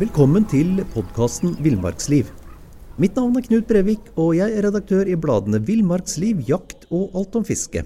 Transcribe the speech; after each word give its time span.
Velkommen 0.00 0.46
til 0.48 0.78
podkasten 0.94 1.50
Villmarksliv. 1.60 2.30
Mitt 2.96 3.18
navn 3.18 3.34
er 3.36 3.44
Knut 3.44 3.66
Brevik, 3.68 4.06
og 4.16 4.30
jeg 4.38 4.54
er 4.56 4.64
redaktør 4.64 5.04
i 5.04 5.18
bladene 5.20 5.58
Villmarksliv, 5.68 6.40
Jakt 6.48 6.86
og 6.88 7.12
Alt 7.20 7.36
om 7.36 7.44
fiske. 7.44 7.82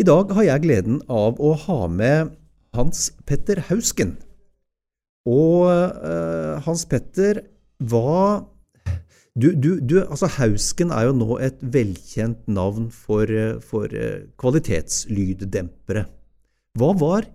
I 0.00 0.06
dag 0.08 0.32
har 0.32 0.46
jeg 0.48 0.62
gleden 0.64 1.02
av 1.12 1.36
å 1.36 1.50
ha 1.66 1.76
med 1.92 2.32
Hans 2.72 3.10
Petter 3.28 3.60
Hausken. 3.68 4.14
Og 5.28 5.68
uh, 5.68 6.64
Hans 6.64 6.86
Petter, 6.88 7.42
hva 7.84 8.48
du, 9.36 9.50
du, 9.52 9.74
du, 9.84 9.98
altså 10.06 10.32
Hausken 10.38 10.88
er 10.88 11.10
jo 11.10 11.18
nå 11.20 11.36
et 11.44 11.60
velkjent 11.60 12.48
navn 12.48 12.88
for, 12.88 13.28
for 13.60 13.92
uh, 13.92 14.24
kvalitetslyddempere. 14.40 16.08
Hva 16.80 16.94
var 16.96 17.28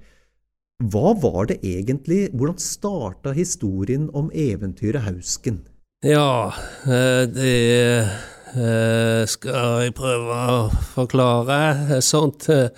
hva 0.80 1.12
var 1.20 1.50
det 1.50 1.60
egentlig 1.68 2.30
Hvordan 2.32 2.60
starta 2.60 3.34
historien 3.36 4.10
om 4.16 4.32
eventyret 4.32 5.04
Hausken? 5.04 5.66
Ja, 6.04 6.54
eh, 6.88 7.26
det 7.28 8.08
eh, 8.56 9.26
skal 9.28 9.84
jeg 9.84 9.96
prøve 9.98 10.38
å 10.54 10.70
forklare. 10.94 12.00
Sånt. 12.00 12.48
Eh, 12.48 12.70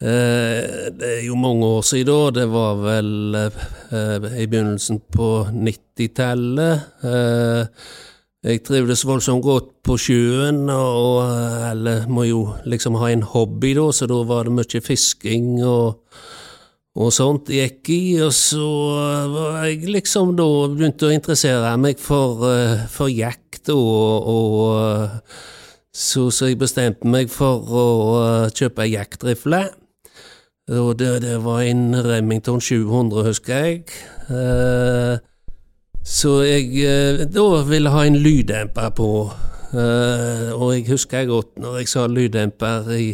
det 0.00 1.10
er 1.10 1.26
jo 1.26 1.36
mange 1.36 1.68
år 1.68 1.84
siden, 1.84 2.32
det 2.32 2.46
var 2.48 2.80
vel 2.80 3.36
i 3.36 4.46
begynnelsen 4.48 5.02
på 5.12 5.28
90-tallet. 5.52 7.04
Jeg 8.48 8.64
trivdes 8.64 9.04
voldsomt 9.04 9.44
godt 9.44 9.74
på 9.84 9.98
sjøen, 10.00 10.64
og 10.72 11.28
alle 11.68 11.98
må 12.08 12.24
jo 12.30 12.42
liksom 12.64 12.96
ha 13.02 13.12
en 13.12 13.28
hobby, 13.28 13.74
da, 13.76 13.90
så 13.92 14.08
da 14.08 14.22
var 14.24 14.48
det 14.48 14.56
mye 14.56 14.84
fisking 14.88 15.58
og 15.66 16.00
og 16.98 17.12
sånt 17.14 17.50
gikk 17.52 17.90
i, 17.94 18.00
og 18.24 18.32
så 18.34 18.68
var 19.30 19.58
jeg 19.68 19.86
liksom 19.86 20.34
da 20.38 20.46
begynte 20.72 21.06
å 21.06 21.14
interessere 21.14 21.76
meg 21.78 22.00
for, 22.02 22.42
eh, 22.50 22.86
for 22.90 23.10
jakt, 23.12 23.70
og, 23.70 24.26
og 24.32 25.20
så, 25.94 26.28
så, 26.34 26.48
jeg 26.50 26.58
bestemte 26.58 27.06
meg 27.06 27.30
for 27.30 27.62
å 27.70 27.86
kjøpe 28.50 28.58
kjøpe 28.58 28.88
jaktrifle. 28.90 29.62
Og 30.68 30.98
det, 31.00 31.22
det, 31.24 31.38
var 31.44 31.62
en 31.64 31.94
Remington 32.04 32.60
700, 32.60 33.24
husker 33.30 33.64
jeg. 33.64 33.84
Eh, 34.28 35.22
så 36.04 36.34
jeg 36.44 37.28
da 37.32 37.46
ville 37.68 37.92
ha 37.94 38.04
en 38.04 38.18
lyddemper 38.20 38.90
på. 38.96 39.08
Og 39.68 40.68
jeg 40.72 40.86
husker 40.88 41.26
godt 41.28 41.58
når 41.60 41.82
jeg 41.82 41.90
sa 41.92 42.06
lyddemper 42.08 42.86
i 42.96 43.08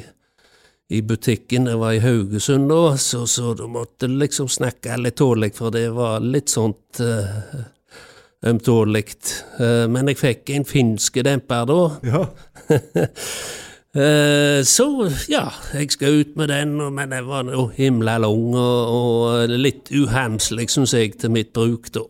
i 0.89 1.03
butikken. 1.03 1.65
Det 1.65 1.77
var 1.77 1.93
i 1.93 1.99
Haugesund 1.99 2.69
da, 2.69 2.97
så, 2.97 3.27
så 3.27 3.55
du 3.55 3.67
måtte 3.69 4.09
liksom 4.09 4.49
snakke 4.49 4.97
litt 5.01 5.17
tålelig, 5.17 5.55
for 5.57 5.73
det 5.75 5.89
var 5.97 6.21
litt 6.21 6.53
sånt 6.53 7.01
uh, 7.01 7.63
ømtålig. 8.45 9.07
Uh, 9.61 9.87
men 9.91 10.13
jeg 10.13 10.21
fikk 10.21 10.55
en 10.55 10.69
finske 10.69 11.25
demper 11.25 11.69
da. 11.71 11.81
Ja. 12.05 12.25
uh, 13.97 14.61
så 14.77 14.89
ja, 15.31 15.47
jeg 15.73 15.95
skal 15.95 16.21
ut 16.21 16.35
med 16.37 16.53
den, 16.53 16.77
men 16.77 17.15
den 17.15 17.31
var 17.31 17.49
jo 17.49 17.71
himla 17.77 18.19
lang 18.27 18.51
og, 18.53 18.99
og 18.99 19.55
litt 19.55 19.93
uhamslig, 19.95 20.69
syns 20.73 20.97
jeg, 20.97 21.17
til 21.21 21.33
mitt 21.35 21.55
bruk 21.57 21.93
da. 21.95 22.09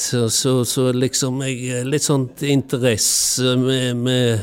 Så, 0.00 0.24
så, 0.32 0.64
så, 0.66 0.86
liksom 0.96 1.42
jeg 1.44 1.84
Litt 1.86 2.02
sånn 2.02 2.24
interesse 2.48 3.52
med, 3.60 4.00
med 4.00 4.40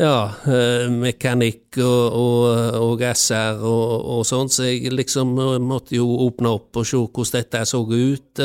ja, 0.00 0.32
eh, 0.48 0.88
mekanikk 0.88 1.76
og, 1.84 2.14
og, 2.16 2.76
og 2.80 3.02
SR 3.12 3.60
og, 3.60 4.06
og 4.16 4.26
sånn, 4.26 4.48
så 4.52 4.70
jeg 4.70 4.92
liksom 4.94 5.34
måtte 5.60 5.98
jo 5.98 6.06
åpne 6.26 6.52
opp 6.56 6.80
og 6.80 6.88
se 6.88 7.00
hvordan 7.00 7.34
dette 7.36 7.64
så 7.68 7.82
ut. 7.84 8.44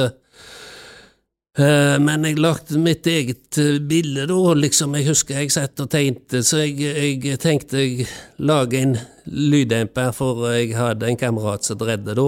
Eh, 1.58 1.96
men 2.04 2.26
jeg 2.28 2.38
lagde 2.44 2.82
mitt 2.84 3.08
eget 3.10 3.58
eh, 3.64 3.78
bilde 3.80 4.28
da, 4.30 4.42
liksom. 4.60 4.98
Jeg 5.00 5.08
husker 5.08 5.40
jeg 5.40 5.54
satt 5.56 5.82
og 5.82 5.90
tegnte, 5.94 6.44
så 6.46 6.66
jeg, 6.66 7.24
jeg 7.24 7.40
tenkte 7.42 7.80
jeg 7.82 8.10
lage 8.38 8.84
en 8.84 8.98
lyddemper, 9.26 10.12
for 10.14 10.50
jeg 10.52 10.76
hadde 10.78 11.08
en 11.08 11.22
kamerat 11.22 11.66
som 11.66 11.80
dredde 11.80 12.18
da. 12.18 12.28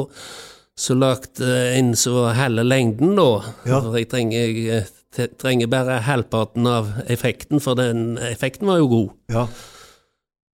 Så 0.80 0.96
lagde 0.96 1.52
en 1.76 1.92
som 2.00 2.16
var 2.22 2.40
halve 2.40 2.64
lengden, 2.64 3.18
da. 3.20 3.30
Ja. 3.68 3.84
For 3.84 4.00
jeg 4.00 4.10
trenger 4.10 4.88
trenger 5.16 5.68
bare 5.68 6.00
halvparten 6.06 6.68
av 6.70 6.94
effekten, 7.08 7.62
for 7.64 7.78
den 7.80 8.18
effekten 8.30 8.70
var 8.70 8.82
jo 8.82 8.88
god. 8.88 9.12
Ja. 9.34 9.48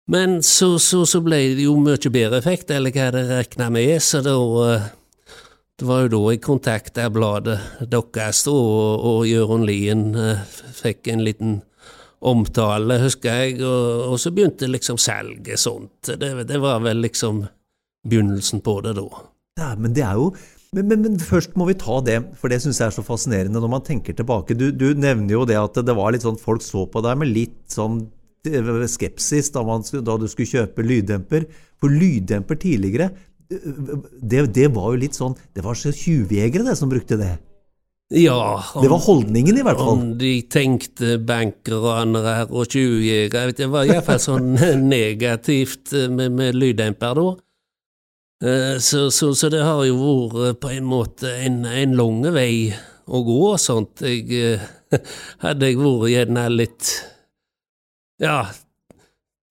Men 0.06 0.42
så, 0.42 0.78
så, 0.78 1.02
så, 1.06 1.20
ble 1.20 1.38
det 1.58 1.66
jo 1.66 1.74
mye 1.82 2.12
bedre 2.12 2.38
effekt, 2.38 2.70
eller 2.70 2.94
hva 2.94 3.08
jeg 3.08 3.26
regna 3.30 3.70
med, 3.74 3.96
så 4.02 4.22
da 4.22 4.36
eh, 4.70 4.92
Det 5.76 5.84
var 5.84 6.06
jo 6.06 6.12
da 6.14 6.20
jeg 6.32 6.40
kontakta 6.40 7.10
bladet 7.12 7.58
deres, 7.92 8.46
og, 8.48 9.02
og 9.04 9.26
Jørund 9.28 9.66
Lien 9.68 10.14
eh, 10.16 10.44
fikk 10.78 11.10
en 11.12 11.24
liten 11.26 11.58
omtale, 12.26 12.96
husker 13.02 13.42
jeg, 13.42 13.58
og, 13.60 14.12
og 14.12 14.20
så 14.20 14.32
begynte 14.32 14.70
liksom 14.70 14.96
salget 14.96 15.60
sånt. 15.60 16.14
Det, 16.16 16.32
det, 16.48 16.60
var 16.62 16.80
vel 16.86 17.02
liksom 17.04 17.44
begynnelsen 18.08 18.62
på 18.64 18.78
det 18.86 18.94
da. 18.96 19.06
Ja, 19.60 19.74
men 19.76 19.92
det 19.96 20.06
er 20.06 20.16
jo 20.16 20.30
men, 20.76 20.90
men, 20.90 21.00
men, 21.06 21.16
først 21.22 21.54
må 21.56 21.68
vi 21.70 21.78
ta 21.80 22.00
det, 22.04 22.18
for 22.36 22.52
det 22.52 22.58
syns 22.60 22.82
jeg 22.82 22.90
er 22.90 22.94
så 22.94 23.04
fascinerende 23.04 23.62
når 23.62 23.70
man 23.72 23.84
tenker 23.84 24.16
tilbake. 24.16 24.56
Du, 24.58 24.68
du, 24.76 24.90
nevner 24.92 25.38
jo 25.38 25.46
det 25.48 25.56
at 25.56 25.80
det 25.80 25.94
var 25.96 26.12
litt 26.12 26.26
sånn 26.26 26.36
folk 26.40 26.64
så 26.64 26.84
på 26.90 27.00
deg 27.06 27.16
med 27.22 27.32
litt 27.32 27.56
sånn 27.72 28.02
eh, 28.44 28.84
skepsis 28.92 29.48
da, 29.54 29.64
man, 29.64 29.86
da 30.04 30.18
du 30.20 30.26
skulle 30.28 30.52
kjøpe 30.52 30.84
lyddemper. 30.84 31.48
For 31.80 31.92
lyddemper 31.92 32.60
tidligere, 32.60 33.08
det, 33.48 34.42
det, 34.52 34.68
var 34.74 34.90
jo 34.90 34.98
litt 34.98 35.14
sånn 35.14 35.36
Det 35.54 35.62
var 35.62 35.76
så 35.78 35.92
tjuvjegere 35.94 36.66
det 36.66 36.74
som 36.76 36.90
brukte 36.90 37.18
det. 37.20 37.36
Ja, 38.10 38.62
om, 38.74 38.82
det 38.82 38.90
var 38.90 39.02
holdningen, 39.02 39.56
i 39.58 39.62
hvert 39.66 39.80
fall. 39.80 39.96
Om 39.96 40.04
de 40.18 40.34
tenkte 40.50 41.16
bankranere 41.26 42.44
og 42.50 42.68
tjuvjegere 42.70 43.54
Det 43.56 43.70
var 43.70 43.88
iallfall 43.88 44.20
sånn 44.22 44.52
negativt 44.92 45.94
med, 46.12 46.36
med 46.36 46.58
lyddemper 46.58 47.16
da. 47.18 47.32
Eh, 48.44 48.78
så, 48.78 49.10
så, 49.10 49.34
så, 49.34 49.48
det 49.48 49.62
har 49.64 49.80
jo 49.88 49.96
vært 50.28 50.60
på 50.60 50.74
en 50.74 50.84
måte 50.84 51.30
en, 51.40 51.62
en 51.64 51.96
lang 51.96 52.20
vei 52.34 52.68
å 53.08 53.22
gå 53.24 53.40
og 53.54 53.60
sånt. 53.60 54.04
Jeg, 54.04 54.28
eh, 54.28 54.66
hadde 55.44 55.70
jeg 55.70 55.80
vært 55.80 56.12
gjerne 56.12 56.46
litt 56.52 56.90
Ja, 58.20 58.44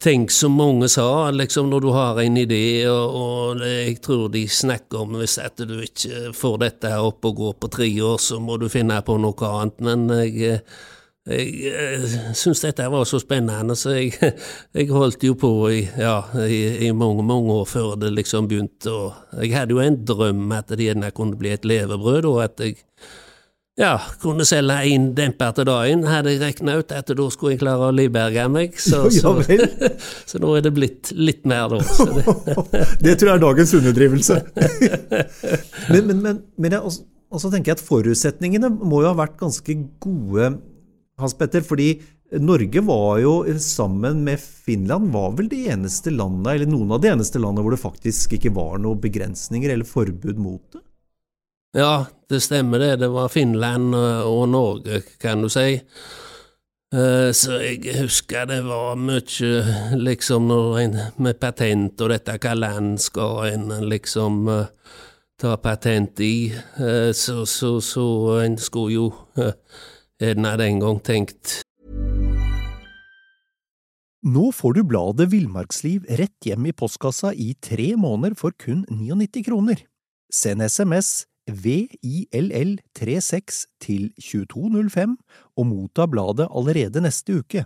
tenk 0.02 0.30
som 0.34 0.54
mange 0.58 0.90
sa, 0.92 1.32
liksom 1.34 1.72
når 1.72 1.82
du 1.82 1.90
har 1.96 2.22
en 2.22 2.38
idé, 2.38 2.86
og, 2.92 3.18
og 3.18 3.64
jeg 3.66 3.98
tror 4.06 4.30
de 4.34 4.46
snakker 4.50 5.02
om 5.02 5.18
hvis 5.18 5.40
at 5.42 5.66
du 5.66 5.80
ikke 5.82 6.30
får 6.38 6.60
dette 6.62 6.94
opp 7.02 7.26
og 7.26 7.42
gå 7.42 7.54
på 7.58 7.72
tre 7.74 7.90
år, 8.06 8.22
så 8.22 8.38
må 8.42 8.60
du 8.62 8.70
finne 8.70 9.02
på 9.06 9.18
noe 9.22 9.50
annet. 9.50 9.82
Men 9.86 10.06
jeg 10.14 10.62
jeg, 11.26 11.46
jeg 11.66 12.36
syntes 12.38 12.62
dette 12.62 12.86
var 12.94 13.06
så 13.10 13.18
spennende, 13.22 13.74
så 13.80 13.96
jeg, 13.98 14.14
jeg 14.78 14.90
holdt 14.94 15.26
jo 15.26 15.34
på 15.42 15.52
i, 15.74 15.82
ja, 15.98 16.20
i, 16.46 16.60
i, 16.86 16.92
mange 16.94 17.26
mange 17.26 17.54
år 17.56 17.70
før 17.70 17.96
det 17.98 18.14
liksom 18.14 18.50
begynte. 18.52 18.94
Og 18.94 19.42
jeg 19.42 19.56
hadde 19.56 19.74
jo 19.74 19.82
en 19.82 20.02
drøm 20.06 20.52
at 20.54 20.70
det 20.70 20.86
gjerne 20.92 21.14
kunne 21.18 21.40
bli 21.40 21.56
et 21.56 21.66
levebrød, 21.66 22.30
og 22.30 22.44
at 22.44 22.62
jeg 22.62 22.84
ja, 23.76 23.96
kunne 24.22 24.46
selge 24.48 24.78
én 24.88 25.10
demper 25.18 25.56
til 25.58 25.66
dagen. 25.68 26.06
Hadde 26.08 26.36
jeg 26.36 26.44
regna 26.44 26.78
ut 26.80 26.94
at 26.96 27.10
da 27.10 27.26
skulle 27.34 27.56
jeg 27.56 27.64
klare 27.64 27.90
å 27.90 27.96
livberge 27.96 28.46
meg. 28.54 28.78
Så, 28.86 29.02
så, 29.12 29.34
så, 30.30 30.40
nå 30.40 30.54
er 30.60 30.64
det 30.64 30.76
blitt 30.78 31.12
litt 31.18 31.42
mer, 31.50 31.74
da. 31.74 31.82
Det. 31.82 32.86
det. 33.02 33.18
tror 33.18 33.32
jeg 33.32 33.34
er 33.34 33.44
dagens 33.44 33.76
underdrivelse. 33.82 34.40
men, 35.90 36.06
men, 36.06 36.22
men, 36.22 36.40
men 36.56 36.78
jeg 36.78 36.86
også, 36.86 37.04
også 37.34 37.52
tenker 37.52 37.74
jeg 37.74 37.82
at 37.82 37.86
forutsetningene 37.90 38.70
må 38.78 39.02
jo 39.02 39.10
ha 39.10 39.18
vært 39.18 39.36
ganske 39.42 39.80
gode 40.06 40.54
hans 41.22 41.36
Petter, 41.38 41.64
fordi 41.66 41.94
Norge 42.42 42.82
var 42.84 43.20
jo 43.22 43.36
sammen 43.62 44.24
med 44.26 44.42
Finland 44.42 45.12
var 45.14 45.36
vel 45.38 45.48
de 45.52 45.62
eneste 45.72 46.12
landene, 46.12 46.56
eller 46.56 46.72
noen 46.72 46.96
av 46.96 47.04
de 47.04 47.12
eneste 47.14 47.40
landene 47.40 47.66
hvor 47.66 47.76
det 47.76 47.84
faktisk 47.84 48.36
ikke 48.38 48.54
var 48.56 48.82
noen 48.82 49.00
begrensninger 49.04 49.72
eller 49.72 49.88
forbud 49.88 50.42
mot 50.42 50.64
det? 50.74 50.82
Ja, 51.76 52.06
det 52.32 52.40
stemmer 52.40 52.80
det. 52.80 52.94
Det 53.04 53.10
var 53.12 53.28
Finland 53.28 53.96
og 53.96 54.46
Norge, 54.48 55.02
kan 55.20 55.44
du 55.44 55.50
si. 55.52 55.82
Eh, 56.96 57.32
så 57.36 57.58
jeg 57.60 57.96
husker 57.98 58.46
det 58.48 58.62
var 58.64 58.96
mye 58.96 59.98
liksom 59.98 60.52
en, 60.80 61.00
med 61.18 61.40
patent 61.42 62.02
og 62.02 62.12
dette, 62.14 62.38
hva 62.40 62.54
land 62.56 63.02
skal 63.02 63.50
en 63.50 63.74
liksom 63.90 64.46
eh, 64.54 64.70
ta 65.42 65.58
patent 65.60 66.22
i? 66.24 66.54
Eh, 66.54 67.10
så, 67.12 67.44
så, 67.50 67.80
så 67.84 68.06
en 68.46 68.56
skulle 68.62 68.94
jo 68.94 69.10
en 70.24 70.46
hadde 70.48 70.64
en 70.70 70.80
gang 70.80 71.00
tenkt. 71.04 71.62
Nå 74.26 74.50
får 74.58 74.74
du 74.74 74.82
bladet 74.90 75.30
Villmarksliv 75.30 76.02
rett 76.18 76.42
hjem 76.48 76.66
i 76.72 76.74
postkassa 76.74 77.30
i 77.34 77.54
tre 77.62 77.96
måneder 78.00 78.36
for 78.40 78.52
kun 78.58 78.86
99 78.90 79.44
kroner. 79.46 79.76
Send 80.34 80.62
SMS 80.66 81.26
VILL36 81.46 83.68
til 83.84 84.10
2205 84.18 85.18
og 85.58 85.66
motta 85.70 86.06
bladet 86.10 86.48
allerede 86.50 87.02
neste 87.06 87.34
uke. 87.38 87.66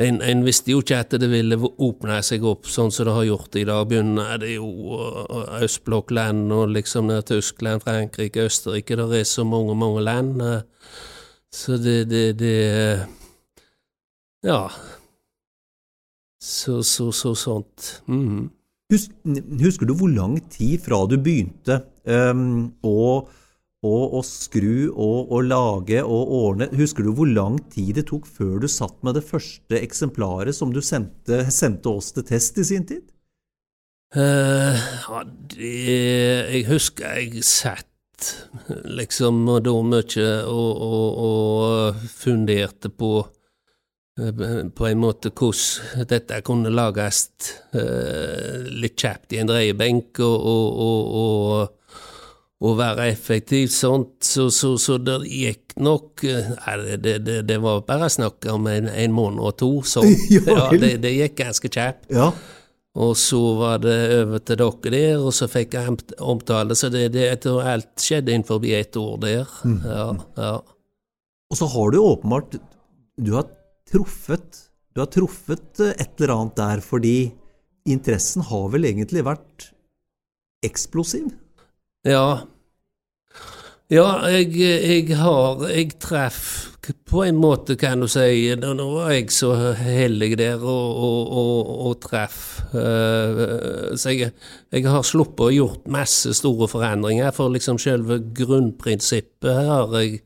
En, 0.00 0.22
en 0.24 0.40
visste 0.44 0.72
jo 0.72 0.80
ikke 0.80 1.02
at 1.04 1.14
det 1.20 1.28
ville 1.28 1.58
åpne 1.60 2.14
seg 2.24 2.44
opp 2.48 2.64
sånn 2.70 2.88
som 2.94 3.04
det 3.10 3.12
har 3.12 3.26
gjort 3.28 3.58
i 3.60 3.64
dag. 3.68 3.84
Begynner 3.90 4.38
det 4.40 4.54
jo 4.54 4.96
østblokkland 5.60 6.52
og 6.56 6.72
liksom 6.72 7.10
ned 7.10 7.26
Tyskland, 7.28 7.84
Frankrike, 7.84 8.46
Østerrike. 8.48 8.96
Det 8.96 9.20
er 9.20 9.28
så 9.28 9.44
mange, 9.44 9.76
mange 9.76 10.00
land. 10.06 10.40
uh, 10.40 10.62
Så 11.52 11.76
det, 11.76 12.08
det, 12.08 12.38
det 12.40 13.06
Ja. 14.42 14.70
Så, 16.40 16.82
så, 16.82 17.12
så 17.12 17.34
sånt. 17.34 18.02
Mm. 18.08 18.48
Husker, 18.92 19.42
husker 19.60 19.86
du 19.86 19.94
hvor 19.94 20.10
lang 20.10 20.40
tid 20.50 20.80
fra 20.84 21.04
du 21.06 21.18
begynte 21.20 21.82
um, 22.08 22.72
å, 22.82 23.28
å, 23.82 23.94
å 24.18 24.22
skru 24.26 24.90
og 24.90 25.32
å 25.34 25.40
lage 25.42 26.02
og 26.02 26.34
ordne 26.38 26.68
Husker 26.78 27.06
du 27.06 27.12
hvor 27.16 27.30
lang 27.30 27.58
tid 27.72 27.96
det 27.98 28.06
tok 28.12 28.28
før 28.30 28.60
du 28.62 28.68
satt 28.70 28.98
med 29.02 29.18
det 29.18 29.24
første 29.26 29.80
eksemplaret 29.80 30.54
som 30.54 30.74
du 30.74 30.80
sendte, 30.84 31.44
sendte 31.50 31.90
oss 31.90 32.12
til 32.14 32.26
test 32.28 32.62
i 32.62 32.66
sin 32.68 32.86
tid? 32.86 33.08
Ja, 34.14 35.22
det 35.54 35.72
Jeg 36.52 36.66
husker 36.68 37.16
jeg 37.16 37.44
satt 37.48 37.88
liksom 38.84 39.46
og 39.48 39.62
da 39.66 39.72
mye 39.82 40.26
og, 40.46 40.82
og, 40.86 41.22
og 41.26 42.02
funderte 42.12 42.90
på 42.92 43.12
eh, 44.20 44.42
på 44.68 44.86
en 44.86 45.00
måte 45.02 45.32
hvordan 45.32 46.06
dette 46.10 46.40
kunne 46.46 46.70
lages 46.70 47.24
uh, 47.74 48.62
litt 48.68 48.94
kjapt 49.00 49.34
i 49.34 49.40
en 49.42 49.50
dreiebenk 49.50 50.20
og, 50.22 50.36
og, 50.52 50.84
og, 50.86 51.16
og, 51.22 51.78
og 52.62 52.78
være 52.78 53.08
effektiv 53.10 53.66
sånt, 53.74 54.20
så, 54.22 54.46
så, 54.54 54.76
så 54.78 54.96
det 55.02 55.18
gikk 55.26 55.74
nok 55.82 56.22
eh, 56.28 56.50
Nei, 56.54 56.96
det, 57.02 57.16
det, 57.26 57.38
det 57.48 57.58
var 57.62 57.82
bare 57.88 58.10
snakk 58.12 58.46
om 58.52 58.68
en, 58.70 58.86
en 58.88 59.14
måned 59.14 59.42
og 59.42 59.56
to, 59.58 59.70
så 59.86 60.04
Ja, 60.36 60.68
det, 60.70 60.96
det 61.02 61.14
gikk 61.16 61.40
ganske 61.40 61.70
kjapt. 61.72 62.06
Ja. 62.14 62.30
Og 63.02 63.16
så 63.16 63.40
var 63.56 63.80
det 63.80 63.96
over 64.18 64.42
til 64.44 64.60
dere 64.60 64.92
der, 64.92 65.24
og 65.24 65.32
så 65.34 65.48
fikk 65.48 65.78
jeg 65.78 65.96
omtale. 66.20 66.76
Så 66.76 66.90
det, 66.92 67.06
det, 67.14 67.30
alt 67.48 67.90
skjedde 67.96 68.34
innenfor 68.34 68.66
ett 68.68 68.98
år 69.00 69.16
der. 69.22 69.54
Ja, 69.64 70.06
ja. 70.36 70.54
Og 71.52 71.58
så 71.58 71.68
har 71.68 71.90
du 71.92 71.98
åpenbart 72.00 72.54
Du 73.20 73.34
har 73.34 73.44
truffet 73.90 74.62
Du 74.94 75.02
har 75.02 75.08
truffet 75.12 75.80
eh, 75.80 75.96
et 76.00 76.20
eller 76.20 76.36
annet 76.36 76.56
der, 76.60 76.84
fordi 76.84 77.32
interessen 77.88 78.44
har 78.46 78.68
vel 78.70 78.86
egentlig 78.86 79.24
vært 79.26 79.72
eksplosiv? 80.62 81.32
ja. 82.06 82.46
Ja, 83.92 84.22
jeg, 84.30 84.54
jeg 84.56 85.16
har 85.20 85.66
Jeg 85.68 85.98
treff 86.00 86.68
på 87.06 87.20
en 87.22 87.36
måte, 87.38 87.76
kan 87.78 88.00
du 88.02 88.08
si 88.10 88.48
Nå 88.58 88.86
var 88.88 89.12
jeg 89.12 89.28
så 89.30 89.52
heldig 89.76 90.32
der 90.40 90.64
og, 90.64 90.96
og, 90.96 91.34
og, 91.42 91.68
og 91.90 92.00
treff. 92.02 92.38
eh, 92.74 93.92
så 93.94 94.14
jeg, 94.16 94.32
jeg 94.72 94.88
har 94.88 95.04
sluppet 95.06 95.44
å 95.44 95.52
gjort 95.54 95.86
masse 95.92 96.32
store 96.34 96.66
forandringer, 96.72 97.30
for 97.36 97.52
liksom 97.54 97.78
selve 97.78 98.18
grunnprinsippet 98.34 99.60
har 99.68 99.94
jeg 100.00 100.22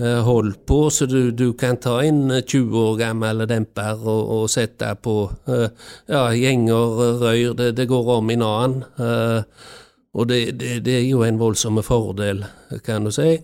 eh, 0.00 0.18
holdt 0.26 0.64
på, 0.66 0.80
så 0.90 1.06
du, 1.06 1.30
du 1.36 1.52
kan 1.54 1.78
ta 1.78 2.00
inn 2.02 2.32
20 2.32 2.80
år 2.82 2.98
gammel 3.04 3.46
demper 3.46 4.02
og 4.10 4.48
sette 4.50 4.90
på 5.04 5.20
eh, 5.52 5.68
ja, 6.10 6.26
gjenger, 6.34 7.02
røyr, 7.22 7.54
det, 7.60 7.74
det 7.78 7.90
går 7.92 8.14
om 8.18 8.32
i 8.32 8.40
en 8.40 8.48
annen. 8.50 8.86
Og 10.16 10.28
det, 10.30 10.40
det, 10.56 10.78
det 10.86 10.94
er 10.96 11.04
jo 11.04 11.20
en 11.26 11.38
voldsom 11.40 11.82
fordel, 11.84 12.44
kan 12.84 13.04
du 13.04 13.12
si. 13.12 13.36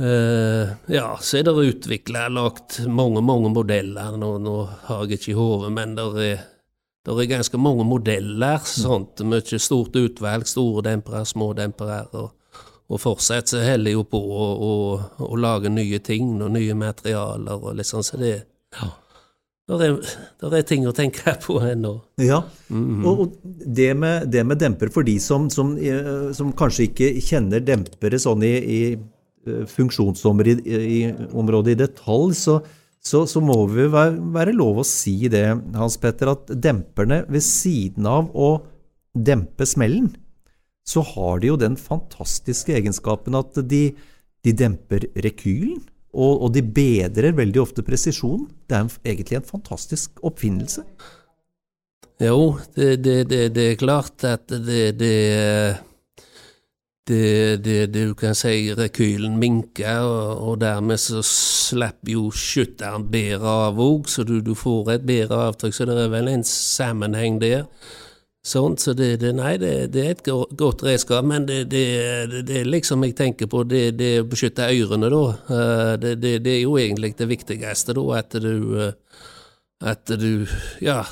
Uh, 0.00 0.72
ja, 0.88 1.18
så 1.20 1.36
er 1.38 1.44
det 1.44 1.52
utvikla, 1.52 2.28
lagt 2.32 2.78
mange, 2.88 3.20
mange 3.20 3.50
modeller. 3.52 4.16
Nå, 4.16 4.38
nå 4.40 4.54
har 4.86 5.04
jeg 5.04 5.20
ikke 5.20 5.34
i 5.34 5.36
hodet, 5.36 5.72
men 5.76 5.92
det 5.98 6.06
er, 6.24 6.46
er 7.12 7.28
ganske 7.34 7.60
mange 7.60 7.84
modeller. 7.84 8.64
sånt, 8.64 9.20
Mye 9.28 9.60
stort 9.60 9.98
utvalg, 10.00 10.48
store 10.48 10.86
dempere, 10.88 11.26
små 11.28 11.50
dempere. 11.58 12.00
Og, 12.16 12.32
og 12.88 13.04
fortsatt 13.04 13.52
så 13.52 13.60
holder 13.60 13.92
jeg 13.92 14.00
jo 14.00 14.08
på 14.08 14.22
å, 14.22 14.48
å, 14.56 14.72
å 15.28 15.36
lage 15.36 15.72
nye 15.72 16.00
ting 16.00 16.38
og 16.40 16.54
nye 16.56 16.76
materialer 16.78 17.60
og 17.60 17.84
sånn, 17.84 18.08
så 18.08 18.20
det 18.20 18.34
ja. 18.72 18.88
Der 19.70 19.82
er, 19.86 19.98
det 20.42 20.58
er 20.58 20.64
ting 20.66 20.84
å 20.90 20.94
tenke 20.96 21.36
på 21.44 21.60
ennå. 21.62 21.94
Ja, 22.20 22.40
og, 22.74 23.06
og 23.12 23.36
det, 23.42 23.92
med, 23.94 24.26
det 24.34 24.42
med 24.46 24.58
demper, 24.58 24.90
for 24.90 25.06
de 25.06 25.14
som, 25.22 25.46
som, 25.54 25.76
eh, 25.78 26.32
som 26.34 26.50
kanskje 26.58 26.88
ikke 26.88 27.10
kjenner 27.22 27.62
dempere 27.62 28.18
sånn 28.20 28.42
i, 28.46 28.52
i 28.58 28.80
eh, 28.96 29.62
funksjonsområdet 29.70 30.66
i, 30.66 31.04
i 31.06 31.78
detalj, 31.78 32.34
så, 32.40 32.58
så, 32.98 33.22
så 33.30 33.44
må 33.44 33.60
vi 33.70 33.86
være, 33.92 34.18
være 34.34 34.56
lov 34.58 34.82
å 34.82 34.88
si 34.88 35.14
det, 35.30 35.46
Hans 35.78 36.00
Petter, 36.02 36.34
at 36.34 36.50
demperne 36.58 37.22
ved 37.30 37.46
siden 37.46 38.10
av 38.10 38.34
å 38.34 38.56
dempe 39.14 39.68
smellen, 39.68 40.10
så 40.82 41.04
har 41.06 41.38
de 41.38 41.52
jo 41.52 41.60
den 41.60 41.78
fantastiske 41.78 42.74
egenskapen 42.74 43.38
at 43.38 43.62
de, 43.70 43.84
de 44.42 44.58
demper 44.58 45.06
rekylen, 45.22 45.78
og, 46.12 46.42
og 46.44 46.52
de 46.52 46.62
bedrer 46.62 47.32
veldig 47.36 47.60
ofte 47.62 47.84
presisjonen. 47.86 48.46
Det 48.68 48.76
er 48.76 48.84
en, 48.84 48.90
egentlig 49.04 49.38
en 49.38 49.48
fantastisk 49.48 50.20
oppfinnelse. 50.24 50.84
Jo, 52.22 52.58
det, 52.76 53.00
det, 53.02 53.16
det, 53.30 53.40
det 53.56 53.64
er 53.70 53.80
klart 53.80 54.24
at 54.28 54.52
det, 54.52 55.78
Du 57.92 58.14
kan 58.14 58.36
si 58.38 58.70
rekylen 58.78 59.38
minker, 59.40 60.04
og, 60.04 60.44
og 60.48 60.60
dermed 60.60 61.00
så 61.02 61.22
slipper 61.26 62.12
jo 62.12 62.28
skytteren 62.30 63.08
bedre 63.10 63.56
av 63.66 63.80
òg, 63.82 64.06
så 64.08 64.22
du, 64.28 64.38
du 64.44 64.54
får 64.54 64.92
et 64.94 65.08
bedre 65.08 65.48
avtrykk. 65.48 65.74
Så 65.74 65.88
det 65.88 65.96
er 65.98 66.12
vel 66.12 66.30
en 66.30 66.46
sammenheng 66.46 67.40
der. 67.42 67.66
Sånn, 68.42 68.74
så 68.74 68.90
det, 68.98 69.20
det, 69.22 69.30
nei, 69.38 69.52
det, 69.62 69.92
det 69.94 70.02
er 70.02 70.16
et 70.16 70.28
godt 70.58 70.82
redskap, 70.82 71.22
men 71.24 71.44
det, 71.46 71.60
det, 71.70 72.64
liksom 72.66 73.04
jeg 73.06 73.14
tenker 73.14 73.46
på, 73.46 73.60
det, 73.70 73.92
det 74.00 74.08
å 74.18 74.26
beskytte 74.26 74.66
ørene, 74.66 75.10
da. 75.12 75.22
Eh, 75.46 75.92
Det, 76.02 76.16
det, 76.18 76.32
det 76.42 76.56
er 76.56 76.62
jo 76.64 76.74
egentlig 76.80 77.12
det 77.20 77.28
viktigste, 77.30 77.94
da, 77.94 78.04
at 78.18 78.34
du 78.42 78.78
eh, 78.82 78.92
At 79.82 80.10
du 80.18 80.46
Ja, 80.82 81.04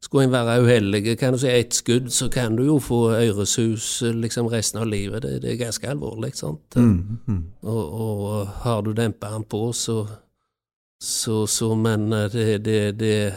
skulle 0.00 0.28
en 0.28 0.30
være 0.36 0.62
uheldig, 0.62 1.16
kan 1.18 1.34
du 1.34 1.38
si 1.42 1.50
ett 1.50 1.74
skudd, 1.74 2.12
så 2.14 2.28
kan 2.30 2.54
du 2.56 2.62
jo 2.68 2.78
få 2.78 3.00
øresus 3.16 4.02
eh, 4.06 4.14
liksom 4.14 4.46
resten 4.46 4.80
av 4.84 4.86
livet. 4.86 5.22
Det, 5.22 5.42
det 5.42 5.50
er 5.52 5.64
ganske 5.64 5.90
alvorlig, 5.90 6.30
sant. 6.38 6.78
Og, 7.62 7.84
og 7.90 8.46
har 8.62 8.86
du 8.86 8.92
demperen 8.94 9.44
på, 9.44 9.72
så 9.72 10.06
Så, 11.02 11.46
så 11.46 11.74
Men 11.74 12.10
det, 12.10 12.64
det, 12.64 12.98
det 12.98 13.34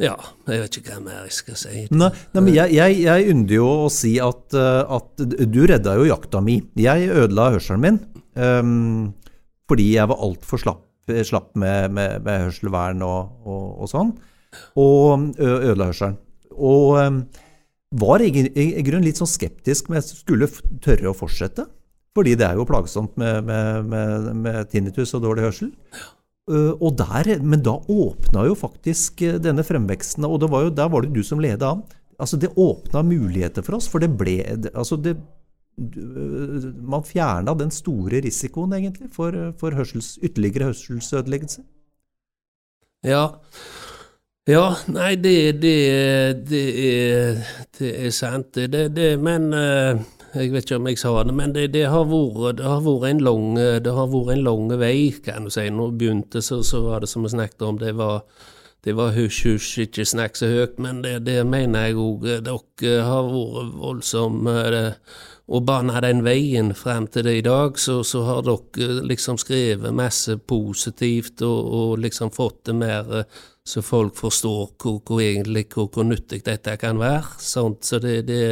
Ja, 0.00 0.14
jeg 0.48 0.62
vet 0.62 0.76
ikke 0.80 0.94
hva 0.94 1.02
mer 1.04 1.24
jeg 1.26 1.34
skal 1.36 1.56
si. 1.60 1.82
Nei, 1.92 2.08
nei 2.32 2.42
men 2.46 2.54
jeg, 2.56 2.72
jeg, 2.72 3.00
jeg 3.04 3.32
ynder 3.34 3.56
jo 3.58 3.66
å 3.84 3.90
si 3.92 4.14
at, 4.22 4.46
eh, 4.56 4.94
at 4.96 5.24
du 5.52 5.60
redda 5.68 5.98
jo 6.00 6.06
jakta 6.08 6.40
mi. 6.44 6.56
Jeg 6.80 7.10
ødela 7.12 7.50
hørselen 7.56 7.84
min 7.84 7.98
um, 8.40 9.10
fordi 9.68 9.90
jeg 9.92 10.08
var 10.10 10.22
altfor 10.24 10.62
slapp, 10.62 10.86
slapp 11.28 11.52
med, 11.60 11.92
med, 11.94 12.24
med 12.24 12.46
hørselvern 12.46 13.04
og, 13.06 13.36
og, 13.44 13.66
og 13.84 13.90
sånn, 13.92 14.14
og 14.80 15.28
ødela 15.38 15.90
hørselen. 15.92 16.16
Og 16.56 16.96
um, 16.98 17.20
var 18.00 18.24
i, 18.24 18.30
i, 18.32 18.66
grunnen 18.86 19.06
litt 19.06 19.20
sånn 19.20 19.30
skeptisk 19.30 19.90
om 19.90 19.98
jeg 19.98 20.08
skulle 20.08 20.48
tørre 20.82 21.12
å 21.12 21.16
fortsette. 21.16 21.66
Fordi 22.16 22.34
det 22.38 22.48
er 22.48 22.56
jo 22.58 22.66
plagsomt 22.66 23.14
med, 23.20 23.46
med, 23.46 24.64
tinnitus 24.72 25.12
og 25.14 25.22
dårlig 25.28 25.44
hørsel. 25.46 25.70
Uh, 25.94 26.08
og 26.80 26.96
der, 26.98 27.36
men 27.42 27.62
da 27.66 27.76
åpna 27.78 28.44
jo 28.48 28.56
faktisk 28.58 29.22
uh, 29.26 29.38
denne 29.42 29.64
fremveksten, 29.66 30.26
og 30.26 30.46
var 30.50 30.66
jo, 30.66 30.72
der 30.74 30.90
var 30.92 31.06
det 31.06 31.14
du 31.14 31.22
som 31.26 31.42
leda 31.42 31.74
an. 31.74 31.84
Altså, 32.20 32.36
det 32.40 32.52
åpna 32.56 33.02
muligheter 33.06 33.64
for 33.64 33.78
oss, 33.78 33.88
for 33.88 34.02
det 34.02 34.10
ble 34.20 34.42
Altså, 34.74 34.98
det 35.00 35.14
uh, 35.16 36.70
Man 36.84 37.06
fjerna 37.06 37.54
den 37.56 37.72
store 37.74 38.22
risikoen, 38.26 38.74
egentlig, 38.76 39.12
for, 39.14 39.36
for 39.60 39.76
hørsels, 39.78 40.18
ytterligere 40.22 40.72
hørselsødeleggelse. 40.72 41.64
Ja. 43.06 43.28
Ja, 44.48 44.72
nei, 44.90 45.14
det, 45.20 45.60
det, 45.62 45.76
det, 46.48 46.64
er, 46.84 47.42
det 47.78 47.90
er 48.06 48.14
sant, 48.14 48.56
det. 48.56 49.10
men 49.20 49.52
eh, 49.54 50.00
jeg 50.34 50.52
vet 50.52 50.66
ikke 50.66 50.78
om 50.78 50.88
jeg 50.90 51.00
sa 51.00 51.12
det, 51.26 51.34
men 51.34 51.52
det, 51.56 51.66
det, 51.74 51.86
har, 51.90 52.06
vært, 52.10 52.60
det 52.60 52.68
har 52.68 52.80
vært 52.84 53.08
en 53.10 53.24
lang 53.26 53.50
det 53.56 53.96
har 53.96 54.08
vært 54.12 54.36
en 54.36 54.46
lang 54.46 54.70
vei, 54.80 55.10
kan 55.24 55.48
du 55.48 55.52
si. 55.52 55.66
Når 55.70 55.92
vi 55.92 56.00
begynte, 56.04 56.42
så, 56.44 56.62
så 56.66 56.84
var 56.86 57.02
det 57.02 57.10
som 57.10 57.26
vi 57.26 57.34
snakket 57.34 57.66
om, 57.66 57.80
det 57.80 57.96
var 57.98 58.22
det 58.80 58.94
var 58.96 59.12
hysj, 59.12 59.42
hysj, 59.44 59.82
ikke 59.84 60.06
snakk 60.08 60.38
så 60.40 60.48
høyt, 60.48 60.78
men 60.80 61.02
det, 61.04 61.18
det 61.26 61.42
mener 61.44 61.90
jeg 61.90 61.98
òg. 62.00 62.24
Dere 62.46 63.02
har 63.04 63.26
vært 63.28 63.74
voldsomme. 63.76 64.54
Å 65.50 65.58
bane 65.66 66.00
den 66.00 66.22
veien 66.24 66.70
frem 66.78 67.08
til 67.10 67.26
det 67.26 67.34
i 67.40 67.44
dag, 67.44 67.76
så, 67.82 67.98
så 68.06 68.22
har 68.24 68.44
dere 68.46 69.02
liksom 69.04 69.36
skrevet 69.42 69.92
masse 69.92 70.38
positivt 70.48 71.42
og, 71.44 71.72
og 71.80 72.04
liksom 72.06 72.32
fått 72.32 72.70
det 72.70 72.76
mer 72.78 73.10
så 73.70 73.82
folk 73.82 74.16
forstår 74.16 74.70
hvor, 74.80 75.00
hvor 75.06 75.20
egentlig 75.20 75.66
hvor, 75.74 75.90
hvor, 75.92 76.06
nyttig 76.06 76.42
dette 76.46 76.76
kan 76.80 76.98
være. 77.00 77.36
Sånt, 77.38 77.84
så 77.84 78.00
det, 78.02 78.22
det 78.30 78.42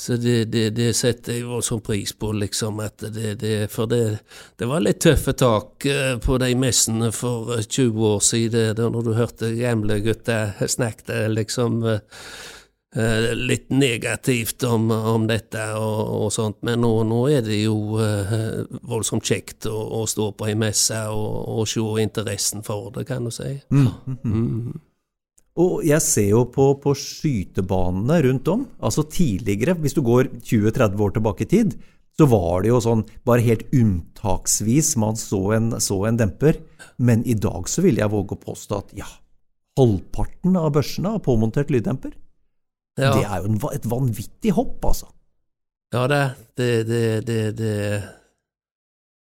så 0.00 0.16
det, 0.16 0.44
det, 0.44 0.70
det, 0.70 0.92
setter 0.94 1.34
jeg 1.34 1.42
jo 1.42 1.56
sånn 1.58 1.80
pris 1.82 2.12
på, 2.14 2.28
liksom. 2.38 2.76
At 2.84 3.02
det, 3.10 3.32
det, 3.40 3.54
for 3.72 3.90
det, 3.90 4.20
det 4.54 4.68
var 4.70 4.84
litt 4.84 5.00
tøffe 5.02 5.34
tak 5.34 5.88
eh, 5.90 6.12
på 6.22 6.36
de 6.38 6.52
messene 6.54 7.10
for 7.10 7.50
20 7.58 7.82
eh, 7.82 8.04
år 8.06 8.22
siden, 8.22 8.76
da 8.78 8.86
når 8.94 9.08
du 9.08 9.10
hørte 9.18 9.50
gamle 9.58 9.98
gutter 10.04 10.54
snakke 10.70 11.24
liksom 11.32 11.80
eh, 11.88 13.26
litt 13.34 13.74
negativt 13.74 14.62
om, 14.70 14.86
om 14.94 15.26
dette 15.26 15.66
og, 15.74 16.00
og, 16.06 16.30
sånt. 16.30 16.60
Men 16.62 16.78
nå, 16.86 16.94
nå, 17.10 17.18
er 17.34 17.42
det 17.50 17.58
jo 17.64 17.98
voldsomt 18.86 19.26
kjekt 19.26 19.66
å, 19.66 19.74
å 19.98 20.06
stå 20.06 20.30
på 20.38 20.46
ei 20.46 20.54
messe 20.62 21.08
og, 21.10 21.58
og, 21.58 21.64
se 21.66 21.82
interessen 22.06 22.62
for 22.62 22.94
det, 22.94 23.08
kan 23.10 23.26
du 23.26 23.34
si. 23.34 23.56
Mm. 23.74 23.90
Mm. 24.22 24.78
Og 25.58 25.82
jeg 25.86 26.02
ser 26.04 26.28
jo 26.30 26.44
på, 26.54 26.70
på 26.82 26.94
skytebanene 26.94 28.20
rundt 28.28 28.50
om, 28.52 28.66
altså 28.78 29.02
tidligere, 29.10 29.74
hvis 29.82 29.96
du 29.96 30.04
går 30.06 30.30
20-30 30.38 31.02
år 31.02 31.14
tilbake 31.16 31.46
i 31.46 31.50
tid, 31.50 31.74
så 32.18 32.26
var 32.30 32.62
det 32.62 32.70
jo 32.72 32.78
sånn 32.82 33.04
bare 33.26 33.44
helt 33.46 33.66
unntaksvis 33.74 34.96
man 34.98 35.18
så 35.18 35.40
en, 35.54 35.70
så 35.82 36.00
en 36.08 36.18
demper. 36.18 36.58
Men 36.98 37.22
i 37.26 37.36
dag 37.38 37.70
så 37.70 37.82
vil 37.84 38.00
jeg 38.00 38.10
våge 38.10 38.34
å 38.34 38.42
påstå 38.42 38.78
at 38.78 38.96
ja, 38.98 39.06
halvparten 39.78 40.58
av 40.58 40.72
børsene 40.74 41.14
har 41.14 41.22
påmontert 41.26 41.70
lyddemper. 41.74 42.14
Ja. 42.98 43.12
Det 43.14 43.22
er 43.22 43.42
jo 43.42 43.52
en, 43.52 43.60
et 43.70 43.86
vanvittig 43.86 44.54
hopp, 44.56 44.82
altså. 44.90 45.12
Ja, 45.94 46.04
det, 46.10 46.22
det, 46.58 46.70
det, 47.24 47.38
det, 47.56 47.74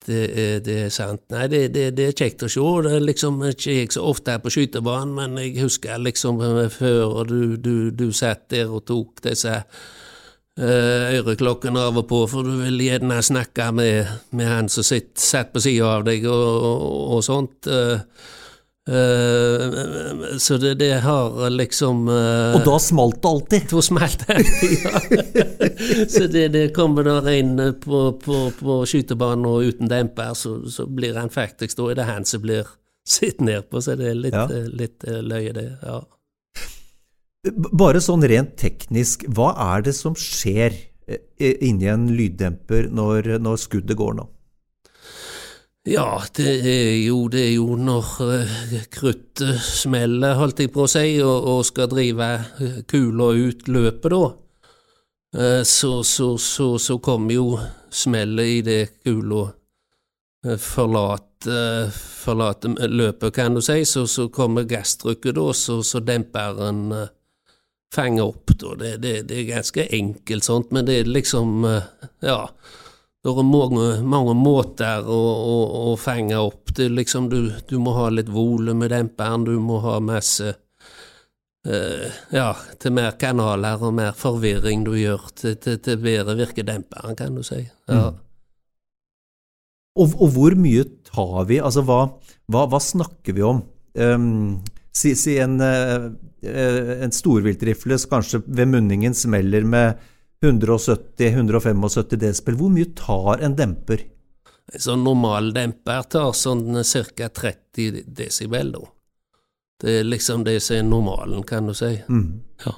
det 0.07 0.23
det 0.67 0.79
er, 0.87 0.89
sant. 0.95 1.23
Nei, 1.35 1.47
det, 1.53 1.61
det, 1.75 1.91
det, 1.99 2.09
er 2.11 2.17
kjekt 2.17 2.45
å 2.47 2.51
se. 2.51 2.65
Det 2.87 2.95
er 2.97 3.05
liksom 3.05 3.43
ikke 3.51 3.77
jeg 3.81 3.93
så 3.95 4.07
ofte 4.11 4.37
er 4.37 4.43
på 4.45 4.53
skytebanen, 4.55 5.15
men 5.17 5.39
jeg 5.43 5.57
husker 5.65 6.01
liksom 6.03 6.41
før 6.75 7.23
du, 7.29 7.57
du, 7.57 7.91
du 7.91 8.09
satt 8.15 8.49
der 8.55 8.73
og 8.73 8.87
tok 8.89 9.23
disse 9.27 9.55
uh, 9.61 11.05
øreklokkene 11.19 11.85
av 11.89 12.01
og 12.03 12.09
på, 12.11 12.23
for 12.31 12.47
du 12.47 12.57
vil 12.65 12.81
gjerne 12.87 13.21
snakke 13.23 13.71
med, 13.77 14.17
med 14.37 14.51
han 14.51 14.73
som 14.73 14.87
sitt, 14.87 15.15
satt 15.21 15.53
på 15.55 15.63
sida 15.65 15.99
av 15.99 16.09
deg 16.09 16.27
og, 16.31 16.47
og, 16.71 16.99
og 17.17 17.25
sånt. 17.27 17.71
Uh, 18.88 19.57
Uh, 19.66 20.37
så 20.38 20.57
det, 20.57 20.75
det, 20.75 20.93
har 20.93 21.50
liksom 21.50 22.09
uh, 22.09 22.55
Og 22.55 22.64
da 22.64 22.78
smalt 22.78 23.23
det 23.23 23.28
alltid? 23.28 23.62
Da 23.71 23.83
smalt 23.83 24.26
det 24.26 24.35
alltid, 24.35 24.85
ja. 24.85 25.00
så 26.14 26.26
det, 26.26 26.49
det 26.49 26.69
kommer 26.75 27.02
der 27.02 27.31
inn 27.33 27.57
på, 27.83 28.12
på, 28.23 28.43
på 28.59 28.76
skytebanen 28.87 29.47
og 29.50 29.66
uten 29.66 29.90
demper, 29.90 30.35
så, 30.38 30.61
så, 30.71 30.87
blir 30.87 31.19
han 31.19 31.33
faktisk 31.35 31.78
Da 31.78 31.90
er 31.90 31.99
det 31.99 32.07
han 32.11 32.28
som 32.28 32.45
blir 32.45 32.69
sitt 33.16 33.40
nedpå, 33.40 33.83
så 33.83 33.97
det 33.99 34.12
er 34.12 34.21
litt, 34.21 34.35
ja. 34.35 34.47
litt 34.83 35.07
løye, 35.07 35.52
det. 35.55 35.66
ja. 35.83 36.00
Bare 37.78 38.00
sånn 38.02 38.26
rent 38.26 38.57
teknisk, 38.59 39.23
hva 39.31 39.52
er 39.75 39.87
det 39.87 39.95
som 39.95 40.16
skjer 40.19 40.75
inni 41.38 41.87
en 41.87 42.09
lyddemper 42.19 42.88
når, 42.90 43.37
når 43.38 43.61
skuddet 43.62 43.99
går 43.99 44.16
nå? 44.19 44.26
Ja, 45.87 46.23
det 46.35 46.66
er 46.66 46.97
jo, 47.07 47.28
det 47.31 47.45
er 47.47 47.52
jo 47.61 47.76
når 47.78 48.07
uh, 48.19 48.55
kruttet 48.90 49.61
smeller, 49.62 50.35
holdt 50.35 50.64
jeg 50.64 50.73
på 50.75 50.83
å 50.83 50.88
si, 50.90 51.21
og, 51.23 51.45
og 51.47 51.61
skal 51.69 51.87
drive 51.93 52.26
uh, 52.59 52.81
kula 52.90 53.28
ut 53.38 53.69
løpet, 53.71 54.09
da. 54.11 54.25
Uh, 55.37 55.61
så, 55.62 56.00
så, 56.02 56.33
så, 56.43 56.73
så 56.83 56.97
kommer 56.99 57.37
jo 57.37 57.45
smellet 57.87 58.50
i 58.50 58.57
det 58.66 58.81
kula 59.07 59.45
forlater, 60.62 61.95
forlater 61.95 62.75
løpet, 62.90 63.35
kan 63.35 63.55
du 63.55 63.62
si. 63.62 63.85
Så, 63.87 64.09
så 64.11 64.26
kommer 64.35 64.66
gasstrykket, 64.66 65.37
da, 65.38 65.47
så, 65.55 65.78
så 65.87 66.02
demperen 66.02 66.90
fanger 67.95 68.26
opp, 68.26 68.57
da. 68.59 68.75
Det, 68.83 68.93
det, 69.05 69.14
det, 69.31 69.38
er 69.38 69.49
ganske 69.52 69.87
enkelt 70.00 70.50
sånt, 70.50 70.75
men 70.75 70.90
det 70.90 70.99
er 71.05 71.14
liksom 71.14 71.62
Ja 72.26 72.40
det 73.26 73.33
er 73.42 73.47
mange, 73.49 73.87
mange 74.06 74.35
måter 74.38 75.09
å, 75.11 75.16
å, 75.35 75.54
å, 75.90 75.95
fange 75.99 76.37
opp. 76.38 76.71
Det 76.76 76.87
liksom 76.92 77.26
du, 77.33 77.40
du 77.66 77.75
må 77.83 77.97
ha 77.97 78.06
litt 78.12 78.30
volum 78.30 78.85
i 78.87 78.90
demperen, 78.92 79.47
du 79.49 79.56
må 79.59 79.80
ha 79.83 79.97
masse 80.04 80.52
uh, 81.66 82.06
Ja, 82.30 82.52
til 82.78 82.95
mer 82.95 83.16
kanaler 83.18 83.83
og 83.83 83.97
mer 83.99 84.14
forvirring 84.14 84.85
du 84.87 84.95
gjør, 85.00 85.26
til, 85.35 85.56
til, 85.59 85.80
til 85.83 85.99
bedre 86.04 86.37
virker 86.38 86.68
demperen, 86.68 87.18
kan 87.18 87.35
du 87.35 87.42
si. 87.47 87.64
Ja. 87.90 88.12
Mm. 88.12 88.23
Og, 89.97 90.12
og, 90.21 90.26
hvor 90.37 90.54
mye 90.61 90.87
tar 91.09 91.47
vi? 91.49 91.59
Altså, 91.59 91.83
hva, 91.88 92.00
hva, 92.52 92.66
hva 92.71 92.83
snakker 92.85 93.35
vi 93.35 93.42
om? 93.49 93.62
Um, 93.97 94.59
si, 94.95 95.16
si, 95.18 95.38
en, 95.42 95.56
uh, 95.59 96.12
en 97.00 97.16
storviltrifle 97.16 97.99
kanskje 98.12 98.45
ved 98.47 98.71
munningen 98.71 99.16
smeller 99.16 99.66
med 99.66 100.12
170-175 100.45 102.16
desibel. 102.21 102.59
Hvor 102.59 102.73
mye 102.73 102.90
tar 102.99 103.43
en 103.45 103.57
demper? 103.57 104.05
En 104.66 104.83
normaldemper 104.83 105.05
normal 105.05 105.52
demper 105.55 106.11
tar 106.11 106.33
sånn 106.35 106.83
ca. 107.16 107.28
30 107.28 108.02
desibel, 108.07 108.75
da. 108.75 108.85
Det 109.83 109.99
er 110.00 110.09
liksom 110.09 110.45
det 110.47 110.59
som 110.64 110.78
er 110.78 110.87
normalen, 110.88 111.43
kan 111.47 111.69
du 111.69 111.75
si. 111.76 111.93
Mm. 112.09 112.40
Ja. 112.64 112.73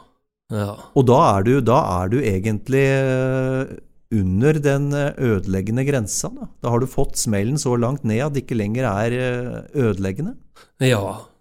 ja. 0.53 0.71
Og 0.99 1.07
da 1.07 1.19
er, 1.37 1.47
du, 1.47 1.53
da 1.63 1.79
er, 2.03 2.11
du, 2.11 2.19
egentlig 2.19 2.85
eh, 2.91 3.77
under 4.19 4.59
den 4.59 4.91
eh, 4.93 5.15
ødeleggende 5.17 5.87
grensa. 5.87 6.33
Da. 6.35 6.51
da 6.61 6.75
har 6.75 6.83
du 6.83 6.91
fått 6.91 7.17
smellen 7.21 7.59
så 7.63 7.77
langt 7.79 8.03
ned 8.03 8.25
at 8.27 8.35
det 8.35 8.45
ikke 8.45 8.59
lenger 8.59 8.91
er 8.91 9.19
eh, 9.19 9.59
ødeleggende? 9.87 10.35
Ja, 10.83 11.01
Eh, 11.07 11.38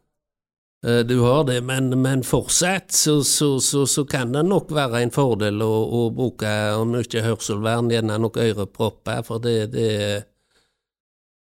du 0.87 1.17
har 1.19 1.43
det, 1.43 1.57
men, 1.67 1.89
men 2.01 2.23
fortsatt 2.23 2.93
så, 2.95 3.17
så, 3.23 3.59
så, 3.59 3.85
så, 3.89 4.05
kan 4.07 4.31
det 4.31 4.45
nok 4.47 4.71
være 4.71 5.01
en 5.03 5.11
fordel 5.11 5.59
å, 5.65 5.71
å 5.83 6.01
bruke, 6.15 6.51
om 6.79 6.95
ikke 7.01 7.25
hørselvern, 7.25 7.91
gjerne 7.91 8.19
nok 8.23 8.39
ørepropper, 8.39 9.23
for 9.27 9.43
det, 9.43 9.57
det 9.73 9.91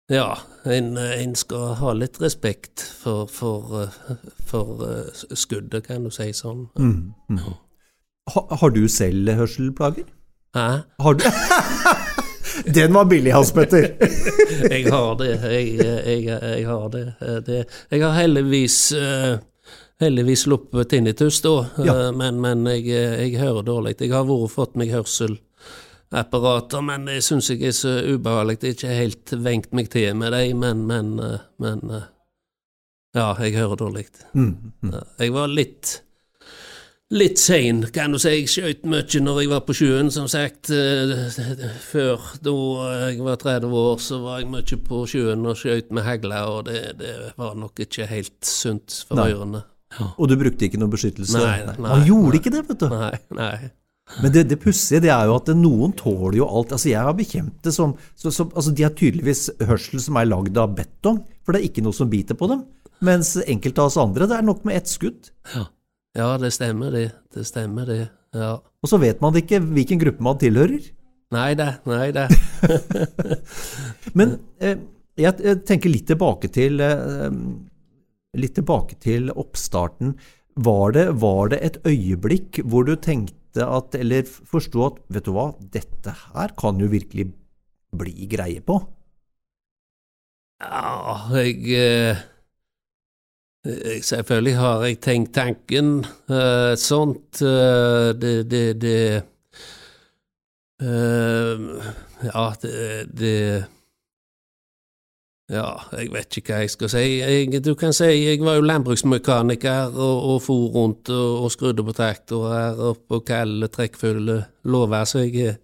Ja, 0.10 0.40
en, 0.66 0.96
en, 0.98 1.36
skal 1.38 1.76
ha 1.78 1.94
litt 1.94 2.18
respekt 2.22 2.82
for, 2.82 3.30
for, 3.30 3.92
for 4.50 4.82
uh, 4.82 5.36
skuddet, 5.38 5.86
kan 5.86 6.08
du 6.08 6.14
si 6.14 6.32
sånn. 6.34 6.66
Mm, 6.80 7.14
mm. 7.30 7.44
Ha, 8.34 8.46
har 8.62 8.74
du 8.74 8.88
selv 8.90 9.30
hørselplager? 9.38 10.10
Hæ? 10.58 10.68
Har 11.00 11.14
du 11.14 11.24
Den 12.66 12.94
var 12.94 13.06
billig, 13.06 13.32
Hans 13.32 13.52
Petter. 13.52 13.92
jeg 14.74 14.92
har 14.92 15.16
det. 15.20 15.30
Jeg, 15.52 15.68
jeg, 15.80 16.24
jeg 16.26 16.66
har 16.68 16.90
det. 16.94 17.06
det. 17.46 17.64
Jeg 17.90 18.04
har 18.04 18.16
heldigvis 18.18 18.78
uh, 18.98 19.38
heldigvis 20.00 20.46
sluppet 20.48 20.90
tinnitus, 20.90 21.42
da, 21.46 21.54
ja. 21.86 21.96
uh, 21.96 22.12
men, 22.16 22.42
men 22.42 22.68
jeg, 22.72 22.88
jeg, 22.90 23.38
hører 23.42 23.64
dårlig. 23.68 23.96
Jeg 24.00 24.14
har 24.16 24.28
vært 24.28 24.54
fått 24.56 24.76
meg 24.80 24.94
hørselapparater, 24.96 26.86
men 26.86 27.08
det 27.10 27.22
syns 27.26 27.50
jeg 27.54 27.64
er 27.70 27.76
så 27.76 27.96
ubehagelig. 28.04 28.60
Jeg 28.62 28.70
har 28.70 28.78
ikke 28.78 29.00
helt 29.04 29.36
vengt 29.50 29.72
meg 29.76 29.92
til 29.94 30.16
med 30.20 30.36
dem, 30.36 30.66
men, 30.66 30.86
men, 30.90 31.16
men 31.60 31.80
ja, 33.16 33.34
jeg 33.42 33.56
hører 33.58 33.76
dårlig. 33.80 34.06
Mm, 34.34 34.54
mm. 34.84 34.94
Jeg 35.18 35.34
var 35.34 35.48
litt 35.50 36.04
litt 37.10 37.40
sein, 37.42 37.82
kan 37.94 38.14
du 38.14 38.20
si. 38.22 38.34
Jeg 38.36 38.52
skjøt 38.52 38.86
mye 38.90 39.24
når 39.24 39.42
jeg 39.42 39.52
var 39.52 39.64
på 39.66 39.76
sjøen, 39.78 40.12
som 40.14 40.28
sagt. 40.32 40.70
Eh, 40.74 41.16
før 41.90 42.30
da 42.46 42.54
jeg 43.10 43.26
var 43.26 43.42
30 43.42 43.74
år, 43.82 43.98
så 44.04 44.22
var 44.24 44.44
jeg 44.44 44.52
mye 44.54 44.80
på 44.86 45.02
sjøen 45.10 45.50
og 45.50 45.58
skjøt 45.60 45.92
med 45.96 46.06
hagle, 46.06 46.44
og 46.54 46.64
det, 46.70 46.84
det, 47.02 47.18
var 47.40 47.58
nok 47.58 47.82
ikke 47.86 48.08
helt 48.10 48.38
sunt 48.46 49.02
for 49.10 49.22
nei. 49.22 49.32
ørene. 49.34 49.66
Ja. 49.98 50.12
Og 50.22 50.30
du 50.30 50.38
brukte 50.38 50.68
ikke 50.68 50.78
noe 50.78 50.94
beskyttelse? 50.94 51.42
Nei, 51.42 51.60
nei, 51.66 51.90
Han 51.90 52.06
gjorde 52.06 52.30
nei. 52.30 52.40
ikke 52.42 52.54
det, 52.54 52.64
vet 52.68 52.84
du. 52.84 52.90
Nei, 52.94 53.14
nei. 53.40 53.54
Men 54.24 54.34
det, 54.34 54.44
det 54.50 54.58
pussige 54.62 55.04
det 55.04 55.12
er 55.14 55.28
jo 55.30 55.36
at 55.38 55.50
noen 55.54 55.92
tåler 55.98 56.40
jo 56.40 56.48
alt. 56.50 56.72
Altså 56.74 56.90
Jeg 56.90 57.06
har 57.06 57.14
bekjente 57.14 57.70
som 57.74 57.92
som, 58.18 58.34
som 58.34 58.48
altså 58.58 58.72
De 58.74 58.82
har 58.82 58.96
tydeligvis 58.98 59.52
hørsel 59.70 60.02
som 60.02 60.18
er 60.18 60.26
lagd 60.26 60.58
av 60.58 60.74
betong, 60.78 61.20
for 61.46 61.54
det 61.54 61.62
er 61.62 61.68
ikke 61.70 61.84
noe 61.86 61.94
som 61.94 62.10
biter 62.10 62.38
på 62.38 62.50
dem. 62.50 62.64
Mens 63.06 63.36
enkelte 63.46 63.84
av 63.84 63.92
oss 63.92 64.00
andre, 64.02 64.26
det 64.28 64.40
er 64.40 64.48
nok 64.48 64.66
med 64.66 64.80
ett 64.82 64.90
skudd. 64.90 65.30
Ja. 65.54 65.68
Ja, 66.20 66.34
det 66.42 66.52
stemmer 66.56 66.92
det. 66.92 67.08
Det 67.34 67.46
stemmer 67.48 67.88
det. 67.88 68.04
Ja. 68.36 68.58
Og 68.60 68.92
så 68.92 69.00
vet 69.02 69.22
man 69.24 69.38
ikke 69.40 69.62
hvilken 69.64 70.02
gruppe 70.02 70.26
man 70.26 70.40
tilhører. 70.42 70.92
Nei 71.34 71.50
da, 71.58 71.76
nei 71.86 72.10
da. 72.16 72.26
Men 74.18 74.40
eh, 74.58 74.80
jeg 75.20 75.60
tenker 75.70 75.94
litt 75.94 76.08
tilbake 76.10 76.50
til 76.54 76.82
eh, 76.82 77.30
litt 78.38 78.56
tilbake 78.58 78.98
til 79.02 79.30
oppstarten. 79.32 80.16
Var 80.60 80.96
det, 80.98 81.06
var 81.22 81.52
det, 81.54 81.60
et 81.64 81.78
øyeblikk 81.88 82.64
hvor 82.68 82.88
du 82.88 82.96
tenkte 83.00 83.66
at, 83.66 83.96
eller 83.96 84.26
forsto 84.28 84.84
at 84.90 84.98
vet 85.14 85.30
du 85.30 85.34
hva, 85.36 85.52
dette 85.74 86.16
her 86.34 86.56
kan 86.60 86.82
jo 86.82 86.90
virkelig 86.92 87.30
bli 87.96 88.28
greie 88.30 88.62
på? 88.66 88.82
Ja, 90.60 91.30
jeg, 91.38 91.62
eh, 91.72 92.18
jeg 92.18 92.39
Selvfølgelig 93.66 94.56
har 94.56 94.84
jeg 94.86 95.00
tenkt 95.04 95.34
tanken. 95.36 96.06
Uh, 96.32 96.76
sånt 96.80 97.42
uh, 97.44 98.16
Det, 98.16 98.46
det, 98.52 98.82
det 98.82 99.24
uh, 100.82 101.92
Ja, 102.24 102.46
det, 102.62 103.10
det 103.20 103.66
ja, 105.50 105.66
jeg 105.98 106.12
vet 106.14 106.38
ikke 106.38 106.54
hva 106.54 106.62
jeg 106.62 106.70
skal 106.70 106.90
si. 106.94 107.04
Jeg, 107.18 107.62
du 107.66 107.72
kan 107.74 107.94
si 107.96 108.06
jeg 108.06 108.42
var 108.46 108.60
jo 108.60 108.68
landbruksmekaniker 108.70 109.96
og, 109.98 110.18
og 110.34 110.44
for 110.46 110.68
rundt 110.76 111.10
og, 111.10 111.46
og 111.46 111.52
skrudde 111.52 111.86
på 111.88 111.96
traktorer 111.98 112.78
og 112.78 113.00
på 113.10 113.24
kalde, 113.26 113.68
trekkfulle 113.74 114.44
låver, 114.70 115.08
så 115.10 115.24
jeg, 115.26 115.56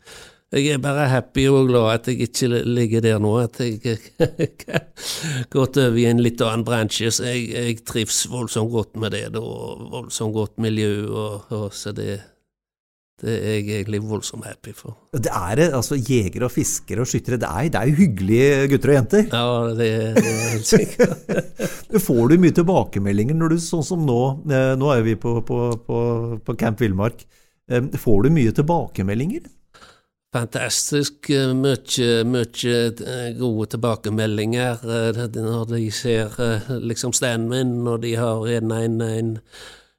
jeg, 0.56 0.76
er 0.76 0.84
bare 0.84 1.08
happy 1.12 1.48
og 1.52 1.70
glad 1.70 1.90
at 1.94 2.08
jeg 2.12 2.30
ikke 2.30 2.62
ligger 2.64 3.04
der 3.04 3.20
nå, 3.22 3.34
at 3.44 3.60
jeg 3.60 3.98
har 4.20 4.86
gått 5.56 5.82
over 5.82 6.00
i 6.00 6.08
en 6.10 6.24
litt 6.24 6.42
annen 6.46 6.66
bransje. 6.68 7.12
Så 7.14 7.28
jeg, 7.28 7.50
jeg 7.52 7.82
trives 7.88 8.24
voldsomt 8.32 8.72
godt 8.74 8.96
med 9.02 9.16
det, 9.18 9.28
da, 9.36 9.44
voldsomt 9.44 10.36
godt 10.36 10.64
miljø, 10.64 10.94
og, 11.12 11.52
og 11.56 11.68
så 11.76 11.94
det 11.96 12.22
det 13.24 13.32
er 13.32 13.54
jeg 13.54 13.68
egentlig 13.78 14.02
voldsomt 14.04 14.44
happy 14.44 14.74
for. 14.76 14.98
Det 15.16 15.32
er 15.32 15.62
altså 15.70 15.96
Jegere 15.96 16.50
og 16.50 16.52
fiskere 16.52 17.06
og 17.06 17.08
skyttere, 17.08 17.40
det 17.40 17.48
er, 17.48 17.70
det 17.72 17.80
er 17.80 17.88
jo 17.88 18.00
hyggelige 18.02 18.66
gutter 18.74 18.92
og 18.92 18.98
jenter? 18.98 19.24
Ja, 19.32 19.46
det, 19.78 19.88
det 20.18 20.34
er 20.34 20.50
helt 20.52 20.68
sikkert. 20.68 21.30
Får 22.08 22.28
du 22.28 22.36
mye 22.44 22.56
tilbakemeldinger 22.58 23.40
når 23.40 23.56
du, 23.56 23.62
sånn 23.64 23.86
som 23.88 24.04
nå, 24.04 24.20
eh, 24.52 24.74
nå 24.76 24.92
er 24.92 25.06
vi 25.08 25.16
på, 25.20 25.38
på, 25.48 25.60
på, 25.88 26.00
på 26.44 26.58
Camp 26.60 26.84
Villmark, 26.84 27.24
eh, 27.72 27.88
får 27.96 28.28
du 28.28 28.36
mye 28.36 28.56
tilbakemeldinger? 28.58 29.48
Fantastisk 30.36 31.30
eh, 31.32 31.54
mye, 31.56 32.10
mye 32.28 32.76
gode 33.40 33.70
tilbakemeldinger 33.72 34.84
når 35.40 35.70
de 35.72 35.86
ser 35.96 36.36
liksom 36.84 37.16
standen 37.16 37.50
min, 37.54 37.88
og 37.88 38.04
de 38.04 38.18
har 38.20 38.44
en, 38.58 38.76
en, 38.76 39.02
en 39.06 39.34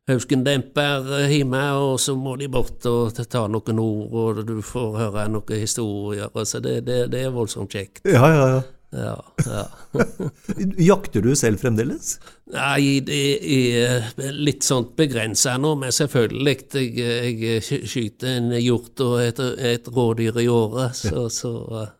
Hauskendemper 0.07 1.09
eh, 1.19 1.33
hjemme, 1.35 1.61
og 1.83 1.99
så 1.99 2.15
må 2.15 2.37
de 2.39 2.47
bort 2.47 2.85
og 2.87 3.17
ta 3.27 3.47
noen 3.51 3.81
ord, 3.83 4.39
og 4.39 4.45
du 4.47 4.61
får 4.63 5.01
høre 5.01 5.25
noen 5.33 5.59
historier. 5.59 6.31
Så 6.47 6.61
det, 6.63 6.77
det, 6.87 7.01
det 7.11 7.25
er 7.27 7.35
voldsomt 7.35 7.75
kjekt. 7.75 8.05
Ja, 8.07 8.23
ja, 8.31 8.45
ja. 8.55 8.61
Ja, 8.97 9.25
ja. 9.47 9.65
Jakter 10.89 11.21
du 11.23 11.35
selv 11.37 11.61
fremdeles? 11.61 12.17
Nei, 12.55 13.01
det 13.05 13.21
er 13.45 14.33
litt 14.33 14.65
sånn 14.65 14.89
begrensa 14.97 15.57
nå, 15.61 15.75
men 15.83 15.93
selvfølgelig. 15.93 16.57
Jeg, 16.73 17.37
jeg 17.43 17.85
skyter 17.91 18.39
en 18.39 18.55
hjort 18.57 19.05
og 19.05 19.19
et, 19.25 19.43
et 19.75 19.91
rådyr 19.93 20.41
i 20.41 20.49
året, 20.49 20.97
så, 20.97 21.27
så 21.33 21.53
eh, 21.83 21.95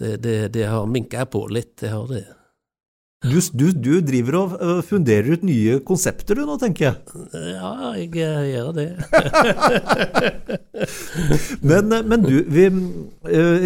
det, 0.00 0.14
det, 0.26 0.36
det 0.58 0.68
har 0.68 0.88
minka 0.90 1.24
på 1.30 1.46
litt, 1.52 1.76
det 1.80 1.94
har 1.94 2.08
det. 2.10 2.26
Du, 3.22 3.38
du, 3.54 3.68
du, 3.70 3.92
driver 4.02 4.36
og 4.40 4.80
funderer 4.82 5.36
ut 5.36 5.44
nye 5.46 5.76
konsepter 5.86 6.40
du 6.40 6.42
nå, 6.42 6.56
tenker 6.58 6.88
jeg? 6.88 7.20
Ja, 7.54 7.92
jeg, 7.94 8.08
gjør 8.50 8.72
det. 8.74 8.86
men, 11.70 11.94
men, 12.10 12.24
du, 12.26 12.40
vi, 12.50 12.64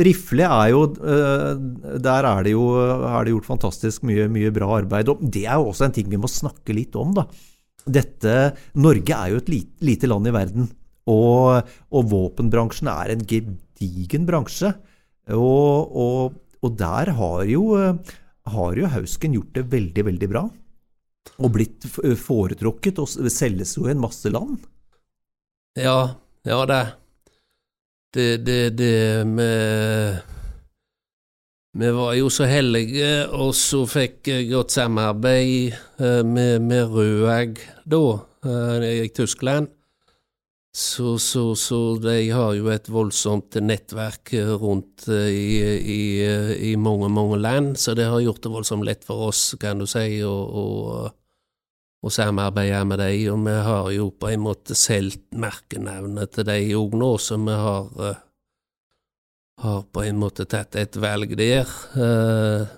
Rifle 0.05 0.45
er 0.45 0.73
jo 0.75 0.83
Der 0.93 2.29
er 2.29 2.45
det 2.45 2.53
jo 2.53 2.67
er 2.77 3.25
det 3.25 3.33
gjort 3.33 3.49
fantastisk 3.49 4.05
mye, 4.09 4.29
mye 4.33 4.53
bra 4.53 4.69
arbeid. 4.83 5.09
Og 5.15 5.25
det 5.25 5.47
er 5.47 5.57
jo 5.57 5.71
også 5.71 5.89
en 5.89 5.97
ting 5.97 6.13
vi 6.13 6.21
må 6.21 6.29
snakke 6.29 6.77
litt 6.77 6.99
om, 7.01 7.17
da. 7.17 7.25
Dette, 7.87 8.37
Norge 8.83 9.17
er 9.17 9.33
jo 9.33 9.41
et 9.41 9.51
lite, 9.55 9.87
lite 9.89 10.11
land 10.11 10.29
i 10.29 10.35
verden, 10.35 10.69
og, 11.09 11.73
og, 11.95 12.09
våpenbransjen 12.11 12.91
er 12.91 13.15
en 13.15 13.25
gedigen 13.31 14.29
bransje. 14.29 14.75
Og, 15.33 15.97
og, 15.97 16.39
og 16.61 16.79
der 16.79 17.15
har 17.17 17.45
jo 17.49 17.71
har 18.47 18.79
jo 18.79 18.93
Hausken 18.93 19.35
gjort 19.37 19.55
det 19.57 19.67
veldig, 19.73 20.05
veldig 20.11 20.29
bra. 20.31 20.45
Og 21.43 21.53
blitt 21.53 21.87
foretrukket 22.21 23.00
og 23.03 23.11
selges 23.33 23.75
jo 23.76 23.88
i 23.88 23.93
en 23.93 24.03
masse 24.03 24.31
land. 24.31 24.61
Ja, 25.76 26.15
ja 26.47 26.61
det. 26.71 26.85
Det, 28.17 28.28
det, 28.47 28.61
det 28.78 28.95
vi 31.76 31.91
var 31.93 32.15
jo 32.17 32.30
så 32.32 32.47
heldige, 32.49 33.26
og 33.37 33.50
så 33.52 33.82
fikk 33.85 34.30
jeg 34.30 34.47
godt 34.49 34.73
samarbeid 34.73 35.75
med, 36.25 36.63
med 36.65 36.95
Røeg 36.95 37.61
da, 37.85 38.00
i 38.80 39.11
Tyskland. 39.13 39.69
Så, 40.76 41.19
så, 41.19 41.54
så, 41.56 41.97
de 41.97 42.30
har 42.36 42.50
jo 42.52 42.67
et 42.69 42.89
voldsomt 42.93 43.56
nettverk 43.65 44.34
rundt 44.60 45.06
eh, 45.08 45.30
i, 45.32 45.54
i, 45.80 46.00
i, 46.69 46.73
mange, 46.76 47.08
mange 47.08 47.39
land, 47.41 47.78
så 47.80 47.95
det 47.97 48.10
har 48.12 48.21
gjort 48.21 48.43
det 48.45 48.52
voldsomt 48.52 48.84
lett 48.84 49.06
for 49.08 49.30
oss, 49.30 49.54
kan 49.56 49.80
du 49.80 49.86
si, 49.89 50.19
å, 50.21 50.34
å, 50.36 50.65
å 52.04 52.12
samarbeide 52.12 52.82
med 52.91 53.00
dem. 53.00 53.23
Og 53.32 53.47
vi 53.47 53.56
har 53.71 53.89
jo 53.95 54.10
på 54.21 54.28
en 54.34 54.45
måte 54.45 54.76
solgt 54.76 55.25
merkenavnet 55.32 56.36
til 56.36 56.49
dem 56.50 56.69
òg 56.82 56.99
nå, 57.00 57.10
så 57.25 57.41
vi 57.41 57.56
har, 57.65 57.89
eh, 58.10 58.21
har 59.65 59.80
på 59.89 60.04
en 60.04 60.21
måte 60.26 60.45
tatt 60.45 60.76
et 60.76 61.00
valg 61.00 61.32
der. 61.41 61.73
Eh, 61.97 62.69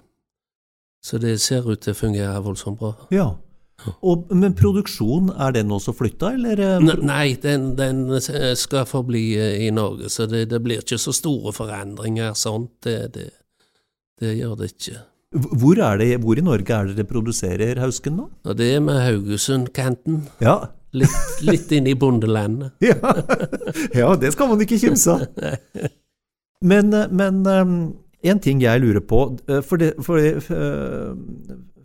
så 1.02 1.18
det 1.18 1.34
ser 1.42 1.66
ut 1.66 1.82
til 1.82 1.98
å 1.98 2.02
fungere 2.04 2.46
voldsomt 2.46 2.78
bra. 2.78 2.94
Ja, 3.10 3.32
og, 3.78 4.30
men 4.34 4.54
produksjon, 4.58 5.30
er 5.38 5.52
den 5.54 5.70
også 5.74 5.94
flytta, 5.94 6.32
eller? 6.34 6.58
Eh, 6.58 6.88
nei, 7.06 7.36
den, 7.42 7.70
den, 7.78 8.06
skal 8.58 8.88
forbli 8.90 9.22
eh, 9.38 9.66
i 9.68 9.70
Norge, 9.74 10.10
så 10.10 10.26
det, 10.30 10.48
det, 10.50 10.58
blir 10.64 10.82
ikke 10.82 10.98
så 10.98 11.14
store 11.14 11.52
forandringer 11.54 12.34
sånt. 12.38 12.72
Det, 12.84 12.96
det, 13.14 13.28
det 14.18 14.34
gjør 14.40 14.56
det 14.58 14.72
ikke. 14.74 15.04
Hvor, 15.60 15.78
det, 16.00 16.08
hvor, 16.24 16.40
i 16.40 16.42
Norge 16.42 16.74
er 16.74 16.88
det 16.88 16.96
dere 16.98 17.10
produserer 17.10 17.78
Hausken 17.82 18.16
nå? 18.18 18.26
Og 18.48 18.58
det 18.58 18.72
er 18.74 18.82
med 18.82 18.98
Haugesund-kanten. 19.04 20.24
Ja. 20.42 20.58
litt, 20.96 21.44
litt 21.44 21.72
inn 21.76 21.86
i 21.86 21.94
bondelandet. 21.94 22.74
ja. 22.90 22.98
ja, 23.94 24.10
det 24.18 24.34
skal 24.34 24.50
man 24.50 24.64
ikke 24.64 24.80
kimse 24.80 25.14
av. 25.14 25.48
Men, 26.66 26.90
eh, 26.90 27.10
men 27.14 27.44
en 28.26 28.40
ting 28.42 28.58
jeg 28.64 28.82
lurer 28.82 29.04
på 29.06 29.20
For, 29.62 29.78
det, 29.78 29.92
for 30.02 30.18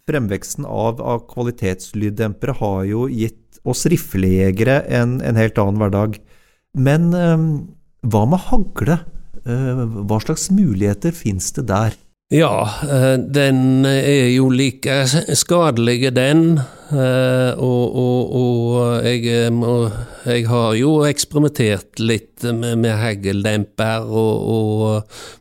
fremveksten 0.09 0.65
av, 0.67 1.01
av 1.01 1.25
kvalitetslyddempere 1.31 2.55
har 2.59 2.83
jo 2.89 3.07
gitt 3.11 3.59
oss 3.63 3.85
riflejegere 3.87 4.81
en, 4.91 5.19
en, 5.23 5.39
helt 5.39 5.59
annen 5.61 5.79
hverdag. 5.79 6.17
Men 6.75 7.11
eh, 7.15 7.45
hva 8.11 8.23
med 8.27 8.43
hagle? 8.49 8.99
Eh, 9.43 9.83
hva 10.03 10.19
slags 10.23 10.49
muligheter 10.51 11.15
finnes 11.15 11.51
det 11.55 11.67
der? 11.71 11.95
Ja, 12.33 12.65
eh, 12.89 13.19
den 13.29 13.85
er 13.85 14.31
jo 14.33 14.47
like 14.49 15.03
skadelig, 15.37 16.07
den. 16.15 16.55
Eh, 16.89 17.51
og, 17.61 17.93
og, 17.93 18.31
og 18.39 19.05
jeg, 19.05 19.51
må, 19.53 19.75
jeg, 20.25 20.47
har 20.49 20.73
jo 20.79 20.95
eksperimentert 21.05 22.01
litt 22.01 22.41
med, 22.47 22.79
med 22.81 22.97
hageldemper, 22.97 24.09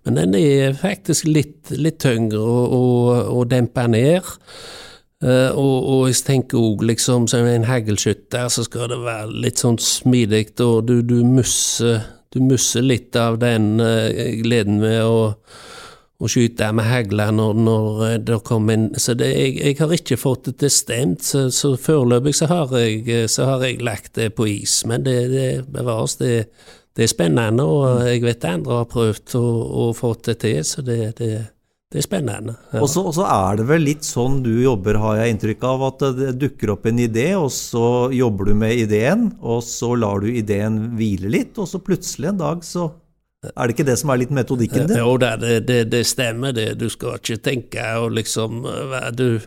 men 0.04 0.20
den 0.20 0.36
er 0.36 0.76
faktisk 0.76 1.30
litt, 1.32 1.72
litt 1.72 2.02
tyngre 2.04 2.44
å 2.44 3.40
dempe 3.48 3.88
ned. 3.88 4.28
Og, 5.22 5.56
og, 5.56 6.06
jeg 6.10 6.20
tenker 6.28 6.60
òg, 6.60 6.84
liksom, 6.92 7.24
som 7.30 7.48
en 7.48 7.68
haglskytter, 7.70 8.52
så 8.52 8.68
skal 8.68 8.92
det 8.92 9.00
være 9.00 9.32
litt 9.46 9.64
sånn 9.64 9.80
smidig, 9.80 10.50
og 10.60 10.82
du, 10.90 10.98
du 11.00 11.22
musser 11.24 12.02
du 12.32 12.40
musser 12.40 12.84
litt 12.84 13.16
av 13.16 13.36
den 13.40 13.76
gleden 14.40 14.80
med 14.80 15.04
å 15.04 15.20
å 16.22 16.30
skyte 16.30 16.68
med 16.74 16.86
hagle 16.86 17.28
når, 17.34 17.56
når 17.66 18.02
eh, 18.06 18.18
det 18.22 18.38
kommer 18.46 18.78
inn 18.78 18.90
Så 19.00 19.16
det, 19.18 19.30
jeg, 19.34 19.56
jeg, 19.58 19.78
har 19.80 19.94
ikke 19.96 20.20
fått 20.20 20.52
det 20.60 20.70
stemt, 20.72 21.24
så, 21.26 21.48
så 21.54 21.74
foreløpig 21.80 22.34
så 22.38 22.48
eh, 22.78 23.26
så 23.30 23.48
har 23.48 23.66
jeg 23.66 23.82
lagt 23.82 24.14
det 24.20 24.32
på 24.36 24.46
is. 24.50 24.82
Men 24.88 25.06
det, 25.06 25.16
det 25.32 25.48
bevares. 25.72 26.16
Det, 26.20 26.44
det, 26.94 27.06
er 27.06 27.10
spennende, 27.10 27.64
og 27.64 28.04
jeg 28.06 28.22
vet 28.22 28.44
andre 28.44 28.82
har 28.82 28.92
prøvd 28.92 29.34
å, 29.40 29.48
å 29.86 29.88
få 29.96 30.12
det 30.28 30.36
til, 30.44 30.60
så 30.66 30.84
det, 30.84 30.98
det, 31.18 31.30
er 31.96 32.04
spennende. 32.04 32.54
Ja. 32.70 32.82
Og, 32.82 32.88
så, 32.92 33.02
og, 33.06 33.14
så, 33.16 33.24
er 33.26 33.58
det 33.58 33.66
vel 33.70 33.86
litt 33.88 34.06
sånn 34.06 34.42
du 34.44 34.52
jobber, 34.60 35.00
har 35.00 35.22
jeg 35.22 35.34
inntrykk 35.34 35.64
av, 35.70 35.86
at 35.88 36.04
det 36.18 36.34
dukker 36.40 36.74
opp 36.76 36.86
en 36.90 37.00
idé, 37.02 37.30
og 37.38 37.48
så 37.54 38.12
jobber 38.14 38.52
du 38.52 38.58
med 38.62 38.84
ideen, 38.84 39.30
og 39.40 39.64
så 39.66 39.94
lar 39.96 40.22
du 40.22 40.30
ideen 40.30 40.82
hvile 40.98 41.32
litt, 41.32 41.56
og 41.56 41.70
så 41.70 41.80
plutselig 41.82 42.30
en 42.30 42.44
dag 42.44 42.66
så 42.66 42.90
er 43.42 43.66
det 43.66 43.74
ikke 43.74 43.86
det 43.88 43.98
som 43.98 44.12
er 44.14 44.20
litt 44.22 44.34
metodikken 44.34 44.86
din? 44.86 44.98
Jo 45.02 45.16
da, 45.18 45.34
det, 45.40 45.62
det, 45.66 45.80
det, 45.90 46.04
stemmer 46.06 46.54
det. 46.54 46.68
Du 46.78 46.88
skal 46.92 47.18
ikke 47.18 47.40
tenke 47.42 47.86
og 47.98 48.12
liksom 48.14 48.62
du, 49.18 49.40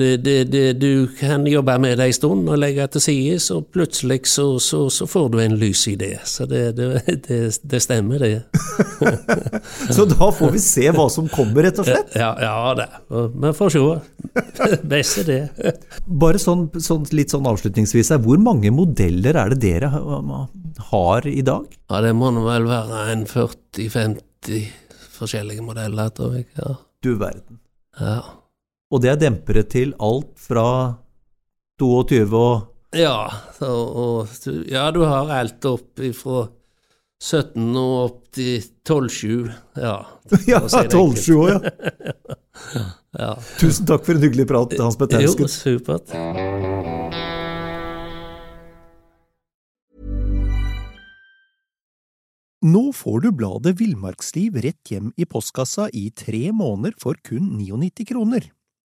det, 0.00 0.72
du 0.80 1.08
kan 1.18 1.46
jobbe 1.46 1.76
med 1.78 1.98
det 1.98 2.06
en 2.10 2.16
stund 2.16 2.48
og 2.50 2.58
legge 2.58 2.86
til 2.94 3.02
side, 3.04 3.36
så 3.44 3.60
plutselig 3.62 4.22
så, 4.30 4.46
så, 4.62 4.82
så, 4.90 5.06
får 5.06 5.28
du 5.32 5.38
en 5.42 5.56
lys 5.60 5.86
idé. 5.90 6.12
Så 6.24 6.46
det, 6.48 7.82
stemmer, 7.82 8.18
det. 8.18 8.42
så 9.96 10.06
da 10.08 10.30
får 10.34 10.54
vi 10.56 10.62
se 10.64 10.88
hva 10.96 11.06
som 11.12 11.28
kommer, 11.30 11.66
rett 11.66 11.78
og 11.82 11.88
slett? 11.88 12.16
Ja, 12.18 12.32
ja 12.40 12.74
da. 12.78 12.88
Vi 13.10 13.52
får 13.56 13.76
se. 13.76 13.84
Best 14.92 15.22
er 15.22 15.30
det. 15.30 15.76
Bare 16.06 16.40
sånn, 16.42 16.68
sånn, 16.80 17.06
litt 17.14 17.34
sånn 17.34 17.48
avslutningsvis, 17.50 18.12
hvor 18.24 18.40
mange 18.42 18.72
modeller 18.74 19.38
er 19.44 19.54
det 19.54 19.62
dere 19.68 19.92
har 20.90 21.30
i 21.30 21.42
dag? 21.46 21.70
Ja, 21.90 22.02
det 22.04 22.14
må 22.16 22.32
vel 22.40 22.68
være 22.70 23.06
en 23.14 23.26
40-50 23.28 24.68
forskjellige 25.20 25.64
modeller, 25.64 26.12
tror 26.16 26.38
jeg. 26.38 26.48
Ja. 26.58 26.76
Du 27.04 27.14
verden. 27.20 27.60
ja. 28.00 28.20
Og 28.90 29.02
det 29.04 29.12
er 29.12 29.20
dempere 29.20 29.62
til 29.70 29.92
alt 30.02 30.32
fra 30.40 30.66
22 31.80 32.24
og 32.34 32.96
Ja, 32.98 33.30
så, 33.54 33.68
og, 33.70 34.32
ja, 34.66 34.88
du 34.90 35.04
har 35.06 35.30
alt 35.30 35.64
opp 35.70 36.02
fra 36.18 36.40
17 37.22 37.68
og 37.78 37.92
opp 38.00 38.18
til 38.34 38.64
12-7. 38.88 39.50
Ja, 39.78 39.94
Ja, 40.48 40.58
for 40.58 40.66
å 40.66 40.72
si 40.72 40.82
det 40.82 40.98
12-7 40.98 41.38
år, 41.38 41.52
ja. 41.54 42.84
ja. 43.22 43.32
Tusen 43.62 43.86
takk 43.86 44.02
for 44.08 44.18
en 44.18 44.26
hyggelig 44.26 44.48
prat, 44.50 44.74
Hans 44.82 44.98
Petter 44.98 45.22
Jo, 45.22 45.36
supert. 45.46 46.10
Nå 52.60 52.88
får 52.92 53.22
du 53.24 53.30
bladet 53.32 53.78
Villmarksliv 53.78 54.58
rett 54.66 54.90
hjem 54.90 55.14
i 55.16 55.24
postkassa 55.30 55.86
i 55.96 56.10
tre 56.10 56.50
måneder 56.52 56.98
for 57.00 57.16
kun 57.24 57.54
99 57.56 58.10
kroner. 58.10 58.50